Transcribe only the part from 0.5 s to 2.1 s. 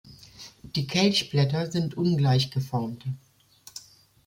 Die Kelchblätter sind